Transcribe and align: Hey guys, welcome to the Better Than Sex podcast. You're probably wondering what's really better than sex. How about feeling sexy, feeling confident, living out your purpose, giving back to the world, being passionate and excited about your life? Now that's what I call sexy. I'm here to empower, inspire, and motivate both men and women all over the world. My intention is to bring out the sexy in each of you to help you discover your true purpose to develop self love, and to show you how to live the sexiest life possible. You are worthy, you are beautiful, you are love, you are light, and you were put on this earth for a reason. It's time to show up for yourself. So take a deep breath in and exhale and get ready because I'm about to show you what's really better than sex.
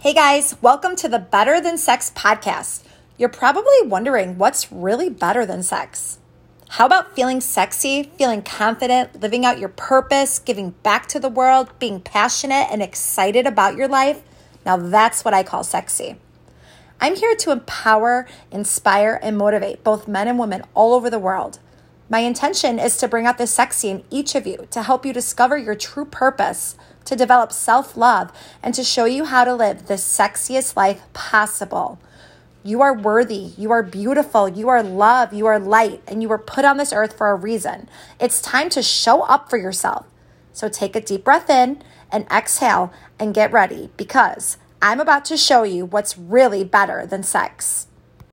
Hey 0.00 0.14
guys, 0.14 0.54
welcome 0.62 0.94
to 0.94 1.08
the 1.08 1.18
Better 1.18 1.60
Than 1.60 1.76
Sex 1.76 2.12
podcast. 2.14 2.84
You're 3.16 3.28
probably 3.28 3.82
wondering 3.82 4.38
what's 4.38 4.70
really 4.70 5.10
better 5.10 5.44
than 5.44 5.64
sex. 5.64 6.20
How 6.68 6.86
about 6.86 7.16
feeling 7.16 7.40
sexy, 7.40 8.04
feeling 8.16 8.42
confident, 8.42 9.20
living 9.20 9.44
out 9.44 9.58
your 9.58 9.70
purpose, 9.70 10.38
giving 10.38 10.70
back 10.70 11.08
to 11.08 11.18
the 11.18 11.28
world, 11.28 11.76
being 11.80 12.00
passionate 12.00 12.68
and 12.70 12.80
excited 12.80 13.44
about 13.44 13.74
your 13.74 13.88
life? 13.88 14.22
Now 14.64 14.76
that's 14.76 15.24
what 15.24 15.34
I 15.34 15.42
call 15.42 15.64
sexy. 15.64 16.14
I'm 17.00 17.16
here 17.16 17.34
to 17.34 17.50
empower, 17.50 18.28
inspire, 18.52 19.18
and 19.20 19.36
motivate 19.36 19.82
both 19.82 20.06
men 20.06 20.28
and 20.28 20.38
women 20.38 20.62
all 20.74 20.94
over 20.94 21.10
the 21.10 21.18
world. 21.18 21.58
My 22.10 22.20
intention 22.20 22.78
is 22.78 22.96
to 22.98 23.08
bring 23.08 23.26
out 23.26 23.36
the 23.36 23.46
sexy 23.46 23.90
in 23.90 24.04
each 24.10 24.34
of 24.34 24.46
you 24.46 24.66
to 24.70 24.82
help 24.82 25.04
you 25.04 25.12
discover 25.12 25.58
your 25.58 25.74
true 25.74 26.06
purpose 26.06 26.76
to 27.08 27.16
develop 27.16 27.52
self 27.52 27.96
love, 27.96 28.30
and 28.62 28.74
to 28.74 28.84
show 28.84 29.06
you 29.06 29.24
how 29.24 29.42
to 29.44 29.54
live 29.54 29.86
the 29.86 29.94
sexiest 29.94 30.76
life 30.76 31.02
possible. 31.14 31.98
You 32.62 32.82
are 32.82 32.92
worthy, 32.92 33.52
you 33.56 33.70
are 33.70 33.82
beautiful, 33.82 34.46
you 34.46 34.68
are 34.68 34.82
love, 34.82 35.32
you 35.32 35.46
are 35.46 35.58
light, 35.58 36.02
and 36.06 36.20
you 36.20 36.28
were 36.28 36.36
put 36.36 36.66
on 36.66 36.76
this 36.76 36.92
earth 36.92 37.16
for 37.16 37.30
a 37.30 37.34
reason. 37.34 37.88
It's 38.20 38.42
time 38.42 38.68
to 38.70 38.82
show 38.82 39.22
up 39.22 39.48
for 39.48 39.56
yourself. 39.56 40.06
So 40.52 40.68
take 40.68 40.94
a 40.94 41.00
deep 41.00 41.24
breath 41.24 41.48
in 41.48 41.82
and 42.12 42.26
exhale 42.30 42.92
and 43.18 43.32
get 43.32 43.52
ready 43.52 43.88
because 43.96 44.58
I'm 44.82 45.00
about 45.00 45.24
to 45.26 45.38
show 45.38 45.62
you 45.62 45.86
what's 45.86 46.18
really 46.18 46.62
better 46.62 47.06
than 47.06 47.22
sex. 47.22 47.87